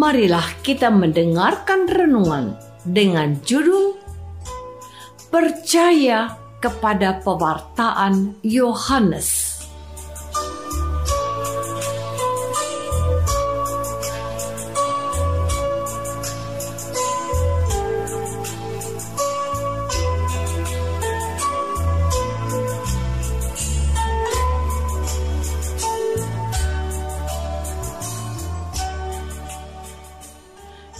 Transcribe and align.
marilah 0.00 0.48
kita 0.64 0.88
mendengarkan 0.88 1.84
renungan 1.84 2.56
dengan 2.88 3.36
judul 3.44 4.00
Percaya 5.28 6.40
kepada 6.58 7.20
pewartaan 7.22 8.34
Yohanes. 8.42 9.49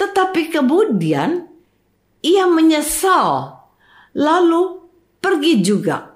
Tetapi 0.00 0.48
kemudian 0.48 1.51
ia 2.22 2.46
menyesal, 2.46 3.58
lalu 4.14 4.86
pergi 5.18 5.54
juga. 5.60 6.14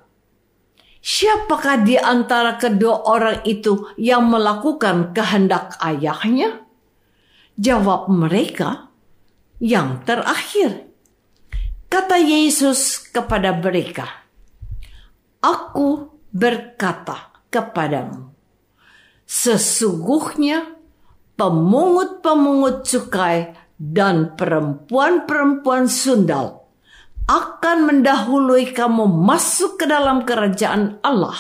Siapakah 1.03 1.87
di 1.87 1.95
antara 1.95 2.59
kedua 2.59 3.07
orang 3.07 3.47
itu 3.47 3.95
yang 3.95 4.27
melakukan 4.27 5.15
kehendak 5.15 5.79
ayahnya? 5.79 6.67
Jawab 7.55 8.11
mereka, 8.11 8.91
yang 9.63 10.03
terakhir. 10.03 10.91
Kata 11.87 12.19
Yesus 12.19 12.99
kepada 12.99 13.55
mereka, 13.55 14.27
Aku 15.39 16.11
berkata 16.35 17.31
kepadamu, 17.55 18.35
sesungguhnya 19.23 20.75
pemungut-pemungut 21.39 22.83
cukai 22.83 23.55
dan 23.77 24.37
perempuan-perempuan 24.37 25.89
sundal 25.89 26.65
akan 27.27 27.79
mendahului 27.91 28.73
kamu 28.73 29.05
masuk 29.05 29.83
ke 29.83 29.85
dalam 29.85 30.23
kerajaan 30.23 31.03
Allah. 31.03 31.37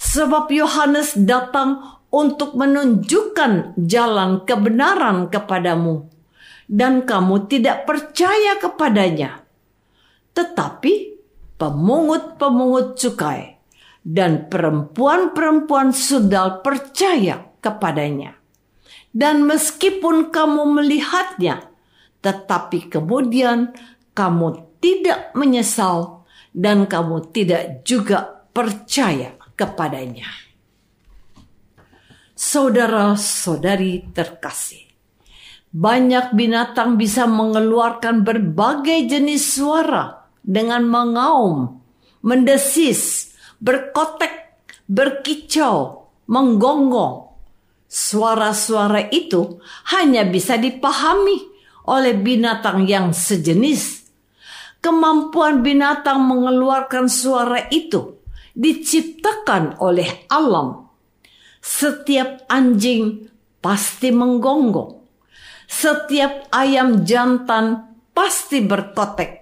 Sebab 0.00 0.48
Yohanes 0.50 1.14
datang 1.14 2.00
untuk 2.10 2.58
menunjukkan 2.58 3.78
jalan 3.78 4.42
kebenaran 4.44 5.30
kepadamu. 5.30 6.10
dan 6.70 7.02
kamu 7.02 7.50
tidak 7.50 7.82
percaya 7.82 8.54
kepadanya. 8.62 9.42
Tetapi 10.30 11.18
pemungut-pemungut 11.58 12.94
cukai 12.94 13.58
dan 14.06 14.46
perempuan-perempuan 14.46 15.90
sundal 15.90 16.62
percaya 16.62 17.42
kepadanya. 17.58 18.39
Dan 19.10 19.42
meskipun 19.46 20.30
kamu 20.30 20.78
melihatnya, 20.78 21.66
tetapi 22.22 22.86
kemudian 22.86 23.74
kamu 24.14 24.78
tidak 24.78 25.34
menyesal 25.34 26.26
dan 26.54 26.86
kamu 26.86 27.30
tidak 27.34 27.82
juga 27.82 28.46
percaya 28.54 29.34
kepadanya. 29.58 30.30
Saudara-saudari 32.34 34.14
terkasih, 34.16 34.90
banyak 35.70 36.34
binatang 36.34 36.98
bisa 36.98 37.28
mengeluarkan 37.30 38.26
berbagai 38.26 39.06
jenis 39.06 39.60
suara 39.60 40.26
dengan 40.42 40.82
mengaum, 40.88 41.78
mendesis, 42.24 43.30
berkotek, 43.62 44.58
berkicau, 44.90 46.08
menggonggong. 46.26 47.29
Suara-suara 47.90 49.10
itu 49.10 49.58
hanya 49.90 50.22
bisa 50.22 50.54
dipahami 50.54 51.42
oleh 51.90 52.14
binatang 52.14 52.86
yang 52.86 53.10
sejenis. 53.10 54.06
Kemampuan 54.78 55.66
binatang 55.66 56.22
mengeluarkan 56.22 57.10
suara 57.10 57.66
itu 57.74 58.22
diciptakan 58.54 59.82
oleh 59.82 60.06
alam. 60.30 60.86
Setiap 61.58 62.46
anjing 62.46 63.26
pasti 63.58 64.14
menggonggong. 64.14 65.02
Setiap 65.66 66.46
ayam 66.54 67.02
jantan 67.02 67.90
pasti 68.14 68.62
berkotek 68.62 69.40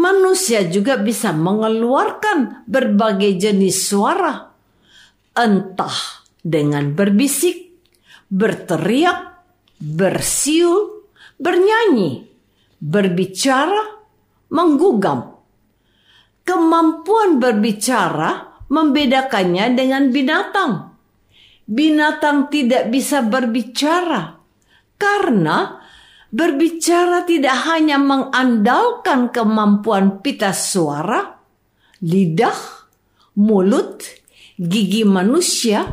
manusia 0.00 0.64
juga 0.64 0.96
bisa 0.96 1.36
mengeluarkan 1.36 2.64
berbagai 2.64 3.36
jenis 3.36 3.92
suara, 3.92 4.48
entah 5.36 6.19
dengan 6.40 6.92
berbisik, 6.96 7.80
berteriak, 8.28 9.44
bersiul, 9.80 11.08
bernyanyi, 11.36 12.26
berbicara, 12.80 14.02
menggugam. 14.52 15.40
Kemampuan 16.44 17.38
berbicara 17.38 18.62
membedakannya 18.66 19.76
dengan 19.76 20.10
binatang. 20.10 20.72
Binatang 21.70 22.50
tidak 22.50 22.90
bisa 22.90 23.22
berbicara 23.22 24.34
karena 24.98 25.80
Berbicara 26.30 27.26
tidak 27.26 27.58
hanya 27.66 27.98
mengandalkan 27.98 29.34
kemampuan 29.34 30.22
pita 30.22 30.54
suara, 30.54 31.42
lidah, 32.06 32.54
mulut, 33.34 34.06
gigi 34.54 35.02
manusia, 35.02 35.90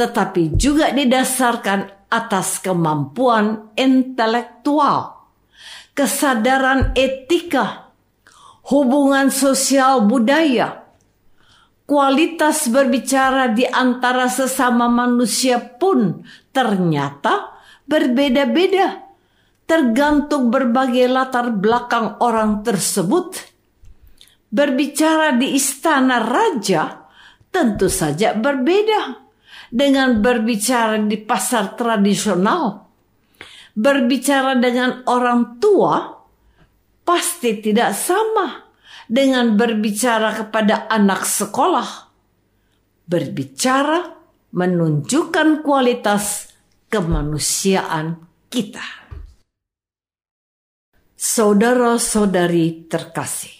tetapi 0.00 0.56
juga 0.56 0.88
didasarkan 0.96 2.08
atas 2.08 2.56
kemampuan 2.64 3.68
intelektual, 3.76 5.28
kesadaran 5.92 6.96
etika, 6.96 7.92
hubungan 8.72 9.28
sosial 9.28 10.08
budaya, 10.08 10.88
kualitas 11.84 12.72
berbicara 12.72 13.52
di 13.52 13.68
antara 13.68 14.32
sesama 14.32 14.88
manusia 14.88 15.60
pun 15.60 16.24
ternyata 16.48 17.60
berbeda-beda 17.84 19.04
tergantung 19.68 20.48
berbagai 20.48 21.12
latar 21.12 21.52
belakang 21.52 22.16
orang 22.24 22.64
tersebut. 22.64 23.52
Berbicara 24.50 25.38
di 25.38 25.54
istana 25.54 26.18
raja 26.18 27.06
tentu 27.54 27.86
saja 27.86 28.34
berbeda 28.34 29.29
dengan 29.70 30.18
berbicara 30.18 30.98
di 30.98 31.16
pasar 31.16 31.78
tradisional. 31.78 32.90
Berbicara 33.70 34.58
dengan 34.58 35.06
orang 35.06 35.62
tua 35.62 36.10
pasti 37.06 37.62
tidak 37.62 37.94
sama 37.94 38.66
dengan 39.06 39.54
berbicara 39.54 40.44
kepada 40.44 40.90
anak 40.90 41.22
sekolah. 41.22 42.10
Berbicara 43.06 44.10
menunjukkan 44.50 45.62
kualitas 45.62 46.50
kemanusiaan 46.90 48.26
kita. 48.50 48.82
Saudara-saudari 51.14 52.90
terkasih, 52.90 53.54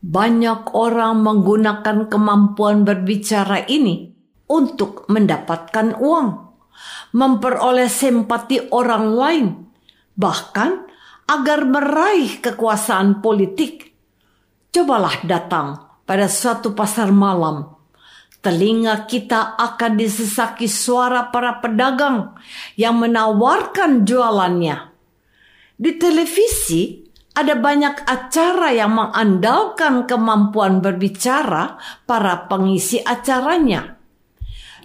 banyak 0.00 0.72
orang 0.72 1.20
menggunakan 1.20 2.08
kemampuan 2.08 2.88
berbicara 2.88 3.68
ini 3.68 4.09
untuk 4.50 5.06
mendapatkan 5.06 5.94
uang, 6.02 6.28
memperoleh 7.14 7.86
simpati 7.86 8.58
orang 8.74 9.04
lain, 9.14 9.46
bahkan 10.18 10.90
agar 11.30 11.62
meraih 11.62 12.42
kekuasaan 12.42 13.22
politik. 13.22 13.94
Cobalah 14.74 15.22
datang 15.22 15.78
pada 16.02 16.26
suatu 16.26 16.74
pasar 16.74 17.14
malam. 17.14 17.78
Telinga 18.42 19.06
kita 19.06 19.54
akan 19.54 20.00
disesaki 20.00 20.66
suara 20.66 21.28
para 21.30 21.60
pedagang 21.62 22.34
yang 22.74 22.96
menawarkan 22.98 24.02
jualannya 24.08 24.90
di 25.80 25.96
televisi 25.96 27.00
ada 27.32 27.56
banyak 27.56 28.04
acara 28.04 28.68
yang 28.68 28.92
mengandalkan 29.00 30.04
kemampuan 30.04 30.84
berbicara 30.84 31.80
para 32.04 32.44
pengisi 32.52 33.00
acaranya. 33.00 33.96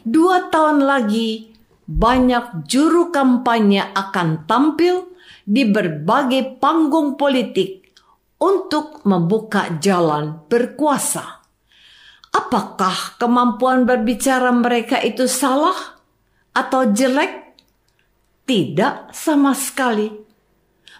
Dua 0.05 0.53
tahun 0.53 0.85
lagi, 0.85 1.49
banyak 1.89 2.69
juru 2.69 3.09
kampanye 3.09 3.81
akan 3.81 4.45
tampil 4.45 5.09
di 5.41 5.65
berbagai 5.65 6.61
panggung 6.61 7.17
politik 7.17 7.89
untuk 8.37 9.01
membuka 9.09 9.81
jalan 9.81 10.45
berkuasa. 10.45 11.41
Apakah 12.29 13.17
kemampuan 13.17 13.89
berbicara 13.89 14.53
mereka 14.53 15.01
itu 15.01 15.25
salah 15.25 15.97
atau 16.53 16.85
jelek? 16.93 17.57
Tidak 18.45 19.09
sama 19.09 19.57
sekali 19.57 20.25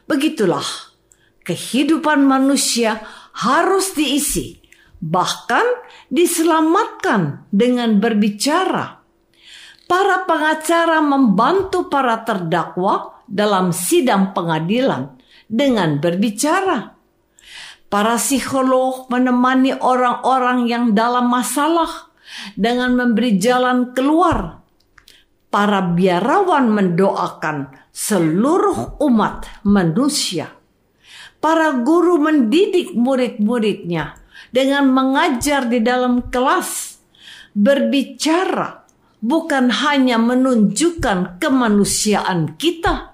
Begitulah 0.06 0.94
kehidupan 1.42 2.22
manusia 2.30 3.02
harus 3.34 3.98
diisi, 3.98 4.62
bahkan 5.06 5.64
diselamatkan 6.10 7.46
dengan 7.54 8.02
berbicara. 8.02 9.06
Para 9.86 10.26
pengacara 10.26 10.98
membantu 11.06 11.94
para 11.94 12.26
terdakwa 12.26 13.22
dalam 13.30 13.70
sidang 13.70 14.34
pengadilan 14.34 15.14
dengan 15.46 16.02
berbicara. 16.02 16.98
Para 17.86 18.18
psikolog 18.18 19.06
menemani 19.14 19.78
orang-orang 19.78 20.66
yang 20.66 20.98
dalam 20.98 21.30
masalah 21.30 22.10
dengan 22.58 22.98
memberi 22.98 23.38
jalan 23.38 23.94
keluar 23.94 24.66
para 25.54 25.86
biarawan 25.86 26.66
mendoakan 26.74 27.70
seluruh 27.94 28.98
umat 29.06 29.46
manusia. 29.62 30.50
Para 31.38 31.78
guru 31.78 32.18
mendidik 32.18 32.98
murid-muridnya 32.98 34.25
dengan 34.56 34.88
mengajar 34.88 35.68
di 35.68 35.84
dalam 35.84 36.32
kelas, 36.32 36.96
berbicara 37.52 38.88
bukan 39.20 39.68
hanya 39.68 40.16
menunjukkan 40.16 41.44
kemanusiaan 41.44 42.56
kita, 42.56 43.12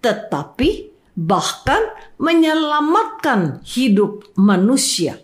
tetapi 0.00 0.88
bahkan 1.12 1.84
menyelamatkan 2.16 3.60
hidup 3.60 4.24
manusia. 4.40 5.20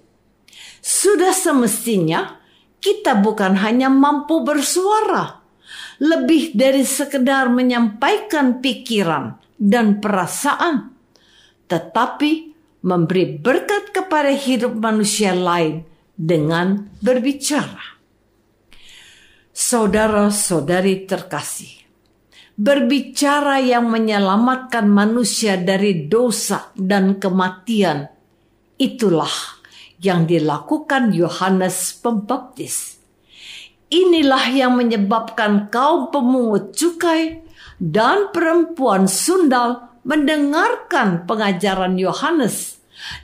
Sudah 0.85 1.33
semestinya 1.33 2.37
kita 2.85 3.17
bukan 3.17 3.57
hanya 3.57 3.89
mampu 3.89 4.45
bersuara, 4.45 5.41
lebih 6.05 6.53
dari 6.53 6.85
sekedar 6.85 7.49
menyampaikan 7.49 8.61
pikiran 8.61 9.41
dan 9.57 10.05
perasaan, 10.05 10.93
tetapi 11.65 12.46
memberi 12.87 13.43
berkat 13.43 13.91
kepada 13.91 14.31
hidup 14.31 14.79
manusia 14.79 15.35
lain 15.35 15.83
dengan 16.15 16.87
berbicara. 17.03 17.99
Saudara-saudari 19.51 21.11
terkasih, 21.11 21.83
berbicara 22.55 23.59
yang 23.59 23.91
menyelamatkan 23.91 24.87
manusia 24.87 25.59
dari 25.59 26.07
dosa 26.07 26.71
dan 26.79 27.19
kematian, 27.19 28.07
itulah 28.79 29.33
yang 29.99 30.29
dilakukan 30.29 31.11
Yohanes 31.11 31.97
Pembaptis 31.99 32.97
Inilah 33.87 34.51
yang 34.51 34.75
menyebabkan 34.75 35.71
kaum 35.71 36.11
pemungut 36.11 36.75
cukai 36.75 37.47
dan 37.79 38.35
perempuan 38.35 39.07
sundal 39.07 39.95
mendengarkan 40.03 41.23
pengajaran 41.23 41.95
Yohanes 41.95 42.76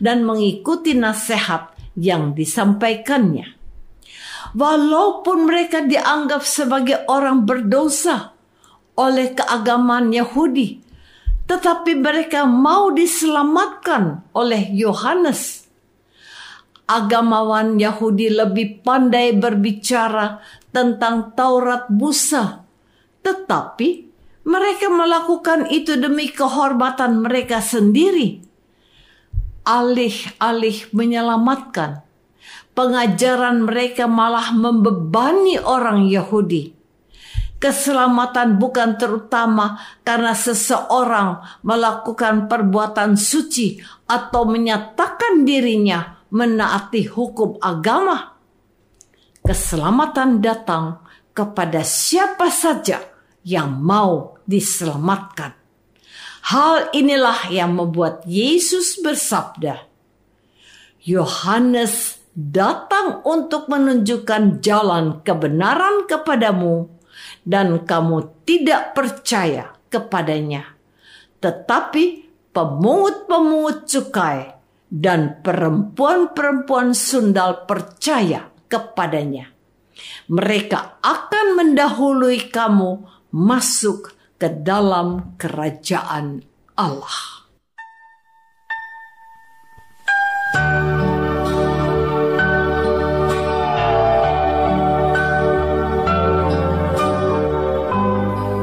dan 0.02 0.26
mengikuti 0.26 0.94
nasihat 0.96 1.72
yang 1.96 2.32
disampaikannya. 2.32 3.60
Walaupun 4.52 5.48
mereka 5.48 5.80
dianggap 5.84 6.44
sebagai 6.44 7.08
orang 7.08 7.48
berdosa 7.48 8.36
oleh 9.00 9.32
keagamaan 9.32 10.12
Yahudi, 10.12 10.82
tetapi 11.48 11.96
mereka 11.96 12.44
mau 12.44 12.92
diselamatkan 12.92 14.28
oleh 14.36 14.68
Yohanes. 14.76 15.64
Agamawan 16.84 17.80
Yahudi 17.80 18.28
lebih 18.28 18.84
pandai 18.84 19.32
berbicara 19.32 20.44
tentang 20.68 21.32
Taurat 21.32 21.88
Musa, 21.88 22.60
tetapi 23.24 23.88
mereka 24.44 24.90
melakukan 24.90 25.70
itu 25.70 25.96
demi 25.96 26.28
kehormatan 26.28 27.22
mereka 27.22 27.62
sendiri. 27.62 28.42
Alih-alih 29.62 30.90
menyelamatkan, 30.90 32.02
pengajaran 32.74 33.62
mereka 33.66 34.10
malah 34.10 34.50
membebani 34.50 35.62
orang 35.62 36.10
Yahudi 36.10 36.82
Keselamatan 37.62 38.58
bukan 38.58 38.98
terutama 38.98 39.78
karena 40.02 40.34
seseorang 40.34 41.62
melakukan 41.62 42.50
perbuatan 42.50 43.14
suci 43.14 43.78
atau 44.10 44.50
menyatakan 44.50 45.46
dirinya 45.46 46.26
menaati 46.34 47.06
hukum 47.06 47.62
agama. 47.62 48.34
Keselamatan 49.46 50.42
datang 50.42 51.06
kepada 51.30 51.86
siapa 51.86 52.50
saja 52.50 52.98
yang 53.46 53.78
mau 53.78 54.42
diselamatkan. 54.42 55.61
Hal 56.42 56.90
inilah 56.90 57.54
yang 57.54 57.78
membuat 57.78 58.26
Yesus 58.26 58.98
bersabda, 58.98 59.86
Yohanes 61.06 62.18
datang 62.34 63.22
untuk 63.22 63.70
menunjukkan 63.70 64.58
jalan 64.58 65.22
kebenaran 65.22 66.08
kepadamu 66.10 66.90
dan 67.46 67.86
kamu 67.86 68.42
tidak 68.42 68.96
percaya 68.96 69.70
kepadanya. 69.86 70.74
Tetapi 71.38 72.04
pemungut-pemungut 72.50 73.86
cukai 73.86 74.58
dan 74.90 75.40
perempuan-perempuan 75.40 76.92
sundal 76.96 77.64
percaya 77.70 78.50
kepadanya. 78.66 79.52
Mereka 80.32 81.02
akan 81.04 81.46
mendahului 81.56 82.48
kamu 82.48 83.04
masuk 83.32 84.12
ke 84.42 84.50
dalam 84.50 85.38
kerajaan 85.38 86.42
Allah. 86.74 87.46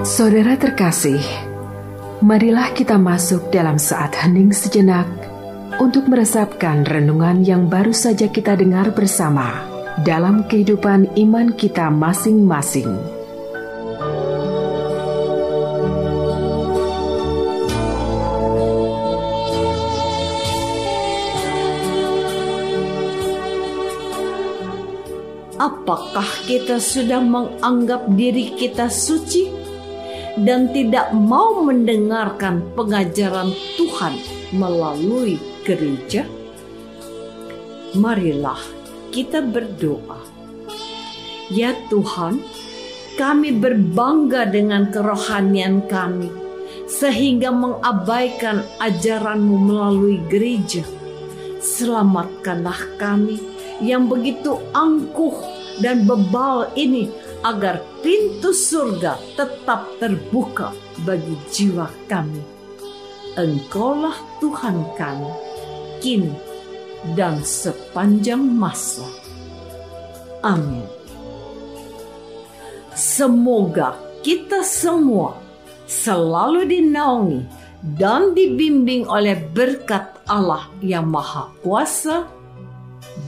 Saudara 0.04 0.60
terkasih, 0.60 1.24
marilah 2.20 2.76
kita 2.76 3.00
masuk 3.00 3.48
dalam 3.56 3.80
saat 3.80 4.12
hening 4.20 4.52
sejenak 4.52 5.08
untuk 5.80 6.12
meresapkan 6.12 6.84
renungan 6.84 7.48
yang 7.48 7.72
baru 7.72 7.96
saja 7.96 8.28
kita 8.28 8.60
dengar 8.60 8.92
bersama 8.92 9.64
dalam 10.04 10.44
kehidupan 10.44 11.08
iman 11.16 11.56
kita 11.56 11.88
masing-masing. 11.88 13.19
Apakah 25.60 26.28
kita 26.48 26.80
sudah 26.80 27.20
menganggap 27.20 28.08
diri 28.16 28.56
kita 28.56 28.88
suci? 28.88 29.60
dan 30.40 30.72
tidak 30.72 31.12
mau 31.12 31.60
mendengarkan 31.64 32.64
pengajaran 32.78 33.52
Tuhan 33.76 34.16
melalui 34.56 35.36
gereja? 35.68 36.24
Marilah 37.98 38.60
kita 39.10 39.44
berdoa. 39.44 40.22
Ya 41.50 41.74
Tuhan, 41.90 42.46
kami 43.18 43.58
berbangga 43.58 44.46
dengan 44.46 44.94
kerohanian 44.94 45.90
kami 45.90 46.30
sehingga 46.86 47.50
mengabaikan 47.50 48.62
ajaranmu 48.78 49.56
melalui 49.58 50.22
gereja. 50.30 50.86
Selamatkanlah 51.60 53.02
kami 53.02 53.42
yang 53.80 54.12
begitu 54.12 54.60
angkuh 54.76 55.36
dan 55.80 56.04
bebal 56.04 56.68
ini 56.76 57.08
agar 57.44 57.80
pintu 58.04 58.52
surga 58.52 59.16
tetap 59.40 59.88
terbuka 60.00 60.76
bagi 61.08 61.36
jiwa 61.52 61.88
kami. 62.12 62.44
Engkaulah 63.40 64.16
Tuhan 64.44 64.84
kami, 65.00 65.32
kini 66.04 66.36
dan 67.16 67.40
sepanjang 67.40 68.44
masa. 68.44 69.08
Amin. 70.44 70.84
Semoga 72.92 73.96
kita 74.20 74.60
semua 74.68 75.40
selalu 75.88 76.68
dinaungi 76.68 77.42
dan 77.96 78.36
dibimbing 78.36 79.08
oleh 79.08 79.40
berkat 79.56 80.20
Allah 80.28 80.68
yang 80.84 81.08
Maha 81.08 81.48
Kuasa, 81.64 82.28